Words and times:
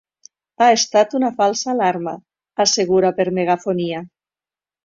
Ha 0.61 0.69
estat 0.77 1.13
una 1.19 1.29
falsa 1.41 1.69
alarma, 1.75 2.15
assegura 2.67 3.15
per 3.21 3.29
megafonia. 3.41 4.05